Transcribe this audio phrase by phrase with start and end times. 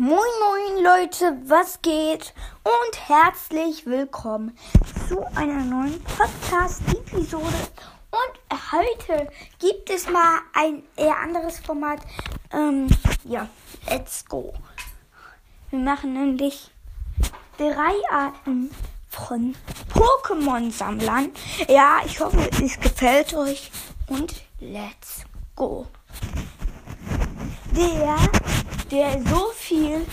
[0.00, 2.32] Moin moin Leute, was geht?
[2.64, 4.56] Und herzlich willkommen
[5.06, 7.68] zu einer neuen Podcast-Episode.
[8.10, 9.28] Und heute
[9.58, 12.00] gibt es mal ein eher anderes Format.
[12.50, 12.86] Ähm,
[13.24, 13.46] ja,
[13.90, 14.54] let's go.
[15.68, 16.70] Wir machen nämlich
[17.58, 18.70] drei Arten
[19.10, 19.54] von
[19.92, 21.30] Pokémon-Sammlern.
[21.68, 23.70] Ja, ich hoffe, es gefällt euch.
[24.06, 25.86] Und let's go.
[27.76, 28.16] Der
[28.90, 30.04] der so viel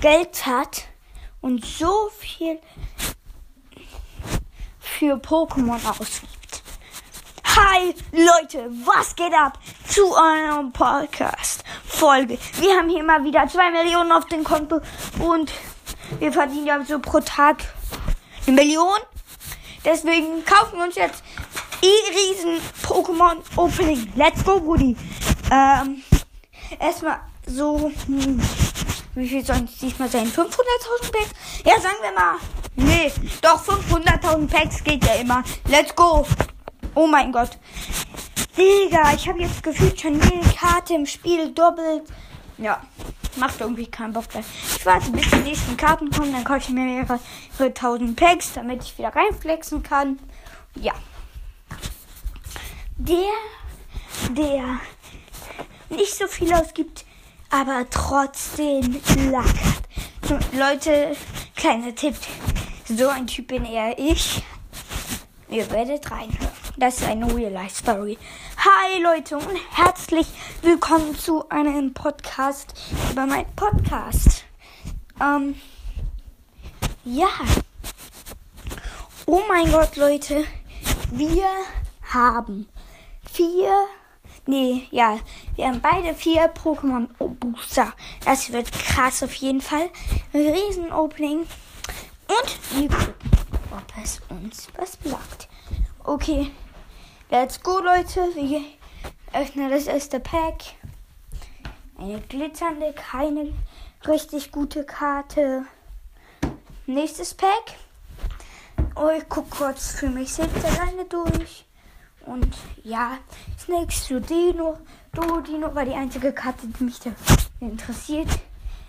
[0.00, 0.88] Geld hat
[1.40, 2.58] und so viel
[4.80, 6.62] für Pokémon ausgibt.
[7.44, 12.36] Hi Leute, was geht ab zu eurem Podcast Folge?
[12.58, 14.80] Wir haben hier mal wieder zwei Millionen auf dem Konto
[15.20, 15.52] und
[16.18, 17.58] wir verdienen ja so pro Tag
[18.48, 18.98] eine Million.
[19.84, 21.22] Deswegen kaufen wir uns jetzt
[21.84, 24.12] riesen Pokémon Opening.
[24.16, 24.96] Let's go, Woody.
[25.52, 26.02] Ähm,
[26.80, 28.40] erstmal so, hm,
[29.14, 30.26] wie viel sollen es diesmal sein?
[30.26, 31.30] 500.000 Packs?
[31.64, 32.36] Ja, sagen wir mal.
[32.76, 35.42] Nee, doch 500.000 Packs geht ja immer.
[35.68, 36.26] Let's go.
[36.94, 37.58] Oh mein Gott.
[38.56, 42.04] Digga, ich habe jetzt gefühlt schon jede Karte im Spiel doppelt.
[42.58, 42.82] Ja,
[43.36, 44.44] macht irgendwie keinen Bock mehr.
[44.76, 47.18] Ich warte, bis die nächsten Karten kommen, dann kaufe ich mir mehrere
[47.74, 50.18] tausend Packs, damit ich wieder reinflexen kann.
[50.74, 50.92] Ja.
[52.96, 53.32] Der,
[54.30, 54.80] der
[55.90, 57.04] nicht so viel ausgibt,
[57.52, 59.00] aber trotzdem
[59.30, 59.44] Lack
[60.26, 61.14] So, Leute,
[61.54, 62.16] kleiner Tipp.
[62.88, 64.42] So ein Typ bin eher ich.
[65.50, 66.48] Ihr werdet reinhören.
[66.78, 68.16] Das ist eine Real-Life-Story.
[68.56, 70.26] Hi Leute und herzlich
[70.62, 72.74] willkommen zu einem Podcast
[73.10, 74.44] über meinen Podcast.
[75.20, 75.56] Ähm,
[77.04, 77.28] ja.
[79.26, 80.44] Oh mein Gott, Leute.
[81.10, 81.46] Wir
[82.02, 82.66] haben
[83.30, 83.74] vier
[84.46, 85.18] Nee, ja.
[85.54, 87.92] Wir haben beide vier Pokémon Booster.
[88.24, 89.88] Das wird krass auf jeden Fall.
[90.34, 91.40] Riesen Opening.
[91.40, 93.14] Und wir gucken,
[93.70, 95.48] ob es uns was sagt.
[96.02, 96.50] Okay.
[97.30, 98.20] Let's go, Leute.
[98.34, 98.62] Wir
[99.32, 100.62] öffnen das erste Pack.
[101.96, 103.54] Eine glitzernde, keine
[104.06, 105.64] richtig gute Karte.
[106.86, 107.76] Nächstes Pack.
[108.96, 111.64] Oh, ich guck kurz für mich selbst alleine durch.
[112.26, 113.18] Und ja,
[113.58, 114.78] Snakes zu Dino.
[115.12, 117.10] Du, Dino war die einzige Karte, die mich da
[117.60, 118.28] interessiert.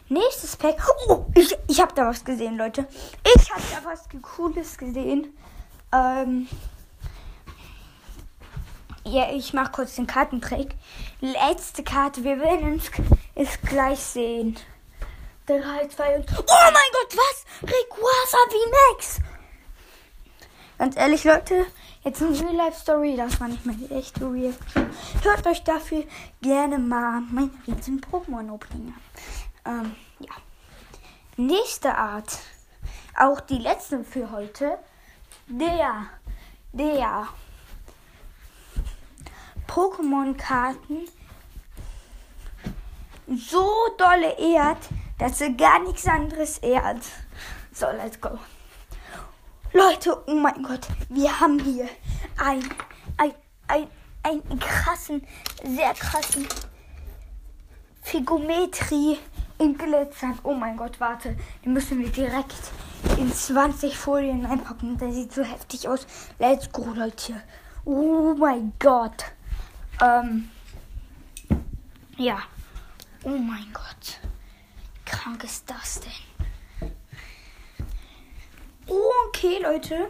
[0.10, 0.82] Nächstes Pack.
[1.08, 2.88] Oh, ich, ich habe da was gesehen, Leute.
[3.36, 5.36] Ich habe da was Cooles gesehen.
[5.92, 6.48] Ähm,
[9.06, 10.76] ja, ich mache kurz den Kartentrick.
[11.20, 12.82] Letzte Karte, wir werden
[13.36, 14.58] es gleich sehen.
[15.48, 16.26] 3, 2 und.
[16.38, 17.46] Oh mein Gott, was?
[17.64, 18.38] Rayquaza
[18.92, 19.20] Max!
[20.78, 21.66] Ganz ehrlich, Leute,
[22.04, 24.90] Jetzt eine Real-Life-Story, das war nicht meine echte Reaction.
[25.22, 26.04] Hört euch dafür
[26.42, 28.94] gerne mal mein riesen Pokémon-Opening
[29.64, 29.86] an.
[29.86, 30.34] Ähm, ja.
[31.38, 32.40] Nächste Art,
[33.18, 34.78] auch die letzte für heute,
[35.48, 36.08] der,
[36.74, 37.30] der
[39.66, 41.08] Pokémon-Karten
[43.28, 47.06] so dolle ehrt, dass er gar nichts anderes ehrt.
[47.72, 48.38] So, let's go.
[49.76, 51.90] Leute, oh mein Gott, wir haben hier
[52.38, 52.64] ein,
[53.18, 53.34] ein,
[53.68, 53.88] ein,
[54.22, 55.26] einen krassen,
[55.64, 56.48] sehr krassen
[58.04, 59.18] Figometrie
[59.58, 60.38] in Glitzern.
[60.44, 61.36] Oh mein Gott, warte,
[61.66, 62.54] den müssen wir direkt
[63.18, 64.96] in 20 Folien einpacken.
[65.00, 66.06] Der sieht so heftig aus.
[66.38, 67.42] Let's go, Leute.
[67.84, 69.26] Oh mein Gott.
[70.00, 70.52] Ähm,
[72.18, 72.38] ja.
[73.24, 74.20] Oh mein Gott.
[74.94, 76.33] Wie krank ist das denn?
[78.86, 80.10] Okay, Leute,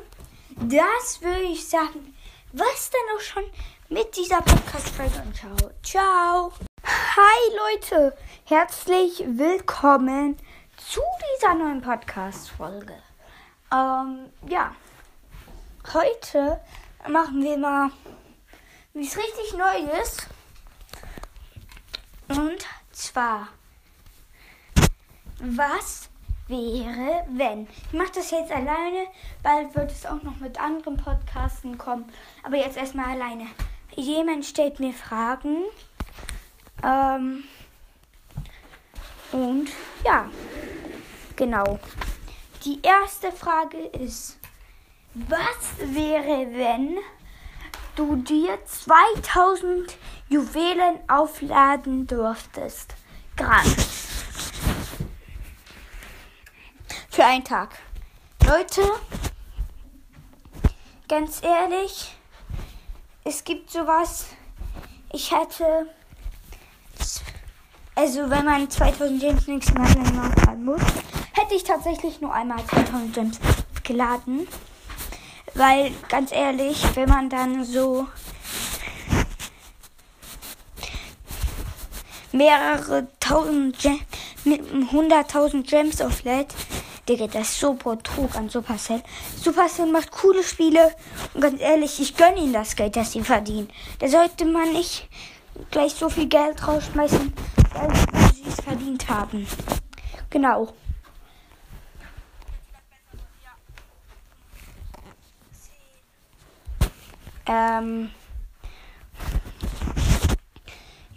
[0.55, 2.15] das würde ich sagen.
[2.53, 3.43] Was dann auch schon
[3.89, 5.71] mit dieser Podcast-Folge und ciao.
[5.83, 6.53] Ciao.
[6.83, 8.17] Hi, Leute.
[8.45, 10.37] Herzlich willkommen
[10.77, 11.01] zu
[11.35, 12.95] dieser neuen Podcast-Folge.
[13.71, 14.75] Ähm, ja.
[15.93, 16.59] Heute
[17.07, 17.91] machen wir mal
[18.95, 20.17] was richtig Neues.
[22.27, 23.49] Und zwar,
[25.39, 26.09] was
[26.47, 27.67] wäre, wenn.
[27.87, 29.07] Ich mache das jetzt alleine,
[29.41, 32.05] bald wird es auch noch mit anderen Podcasten kommen.
[32.43, 33.47] Aber jetzt erstmal alleine.
[33.95, 35.63] Jemand stellt mir Fragen.
[36.83, 37.43] Ähm,
[39.31, 39.69] und
[40.03, 40.29] ja,
[41.35, 41.79] genau.
[42.65, 44.37] Die erste Frage ist,
[45.13, 46.97] was wäre, wenn
[47.95, 49.95] du dir 2000
[50.29, 52.95] Juwelen aufladen dürftest?
[53.35, 54.12] Gratis.
[57.23, 57.69] Für einen Tag.
[58.45, 58.81] Leute,
[61.07, 62.13] ganz ehrlich,
[63.23, 64.25] es gibt sowas.
[65.13, 65.87] Ich hätte
[67.95, 70.81] Also wenn man 2000 Gems nächstes Mal nachladen muss,
[71.31, 73.39] hätte ich tatsächlich nur einmal 2000 Gems
[73.83, 74.45] geladen.
[75.53, 78.05] Weil, ganz ehrlich, wenn man dann so
[82.33, 84.01] mehrere tausend Gems,
[84.43, 86.53] mit 100.000 Gems auflädt,
[87.07, 89.03] Digga, das ist so Betrug an Supercell.
[89.35, 90.95] Supercell macht coole Spiele
[91.33, 93.69] und ganz ehrlich, ich gönne ihnen das Geld, das sie verdienen.
[93.99, 95.09] Da sollte man nicht
[95.69, 97.33] gleich so viel Geld rausschmeißen,
[97.73, 97.95] weil
[98.33, 99.45] sie es verdient haben.
[100.29, 100.73] Genau.
[107.45, 108.09] Ähm.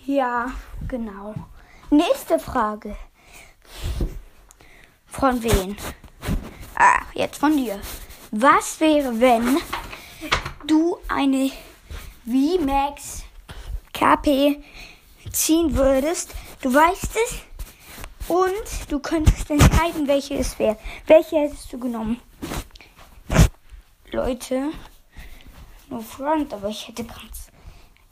[0.05, 0.53] Ja,
[0.89, 1.35] genau.
[1.91, 2.97] Nächste Frage.
[5.27, 5.77] Von wem?
[6.77, 7.81] Ah, jetzt von dir.
[8.31, 9.59] Was wäre, wenn
[10.69, 11.51] du eine
[12.25, 13.25] VMAX
[13.93, 14.63] KP
[15.33, 16.33] ziehen würdest?
[16.63, 17.41] Du weißt es
[18.29, 20.79] und du könntest entscheiden, welche es wäre.
[21.09, 22.21] Welche hättest du genommen?
[24.13, 24.71] Leute,
[25.91, 27.49] no front, aber ich hätte ganz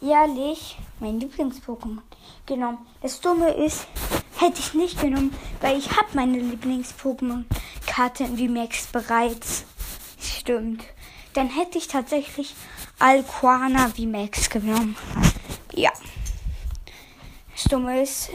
[0.02, 2.00] ehrlich mein Lieblings-Pokémon
[2.44, 2.84] genommen.
[3.02, 3.86] Das Dumme ist,
[4.44, 9.64] hätte ich nicht genommen, weil ich habe meine Lieblings-Pokémon-Karte in VMAX bereits.
[10.20, 10.84] Stimmt.
[11.32, 12.54] Dann hätte ich tatsächlich
[12.98, 14.96] Alquana VMAX genommen.
[15.72, 15.90] Ja.
[17.52, 18.30] Das Dumme ist,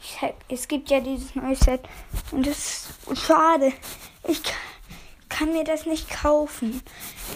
[0.00, 0.18] ich,
[0.48, 1.80] es gibt ja dieses neue Set
[2.30, 3.72] und das ist schade.
[4.28, 4.40] Ich
[5.28, 6.82] kann mir das nicht kaufen.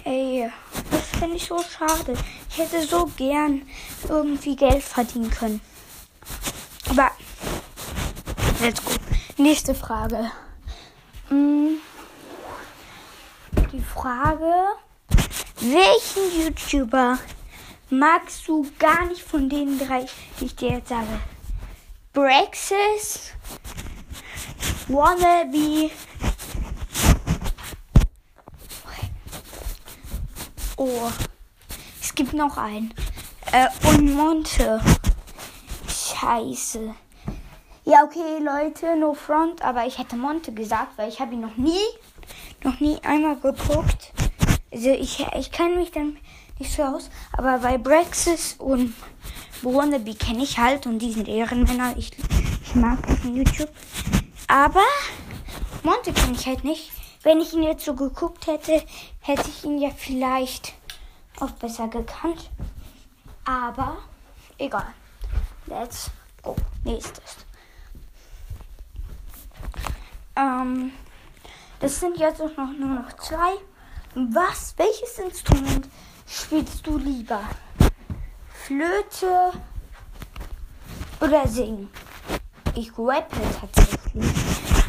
[0.04, 0.50] Ey,
[0.90, 2.14] das finde ich so schade.
[2.50, 3.62] Ich hätte so gern
[4.08, 5.60] irgendwie Geld verdienen können.
[6.88, 7.10] Aber
[8.60, 8.90] let's go.
[9.36, 10.30] Nächste Frage.
[11.28, 11.78] Hm,
[13.72, 14.52] die Frage,
[15.60, 17.18] welchen YouTuber
[17.90, 20.06] magst du gar nicht von den drei,
[20.40, 21.20] die ich dir jetzt sage?
[22.12, 23.32] Brexis,
[24.88, 25.90] Wannabe,
[30.78, 31.10] Oh,
[32.02, 32.92] es gibt noch einen.
[33.50, 34.78] Äh, und Monte.
[35.88, 36.94] Scheiße.
[37.88, 41.56] Ja, okay, Leute, no front, aber ich hätte Monte gesagt, weil ich habe ihn noch
[41.56, 41.86] nie,
[42.64, 44.12] noch nie einmal geguckt.
[44.72, 46.16] Also ich, ich kann mich dann
[46.58, 48.92] nicht so aus, aber bei Brexis und
[49.62, 51.96] Wannabe kenne ich halt und die sind Ehrenmänner.
[51.96, 52.10] Ich,
[52.64, 53.70] ich mag diesen YouTube.
[54.48, 54.82] Aber
[55.84, 56.90] Monte kenne ich halt nicht.
[57.22, 58.82] Wenn ich ihn jetzt so geguckt hätte,
[59.20, 60.74] hätte ich ihn ja vielleicht
[61.38, 62.50] auch besser gekannt.
[63.44, 63.98] Aber
[64.58, 64.92] egal.
[65.66, 66.10] Let's
[66.42, 66.56] go.
[66.82, 67.45] Nächstes.
[70.36, 70.92] Ähm,
[71.80, 73.54] das sind jetzt auch noch nur noch zwei.
[74.14, 74.74] Was?
[74.76, 75.88] Welches Instrument
[76.26, 77.40] spielst du lieber?
[78.48, 79.52] Flöte
[81.20, 81.88] oder singen?
[82.74, 84.24] Ich rappe tatsächlich.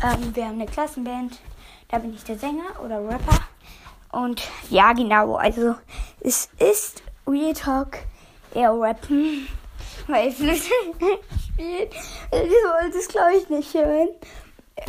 [0.03, 1.39] Ähm, wir haben eine Klassenband.
[1.89, 3.39] Da bin ich der Sänger oder Rapper.
[4.11, 5.35] Und ja, genau.
[5.35, 5.75] Also
[6.19, 7.99] es ist Real Talk
[8.53, 9.47] eher Rappen.
[10.07, 10.61] Weil Flöte
[11.53, 11.93] spielt.
[11.93, 14.09] Ich wollte es glaube ich nicht hören.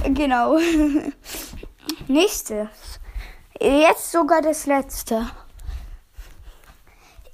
[0.05, 0.59] Genau.
[2.09, 3.01] Nächstes.
[3.61, 5.31] Jetzt sogar das letzte.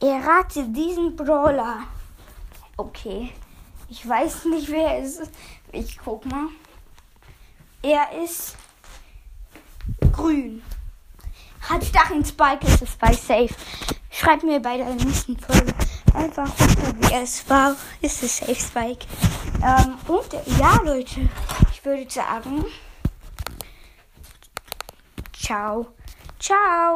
[0.00, 1.84] Errate diesen Brawler.
[2.76, 3.30] Okay.
[3.88, 5.32] Ich weiß nicht, wer es ist.
[5.72, 6.48] Ich guck mal.
[7.82, 8.56] Er ist
[10.12, 10.62] grün.
[11.68, 13.54] Hat Stacheln Spike, ist es bei Safe.
[14.10, 15.74] Schreibt mir bei der nächsten Folge
[16.14, 17.76] einfach runter, wie es war.
[18.00, 19.06] Ist es Safe Spike.
[19.62, 21.28] Ähm, und ja, Leute,
[21.72, 22.64] ich würde sagen,
[25.32, 25.86] ciao.
[26.38, 26.92] Ciao.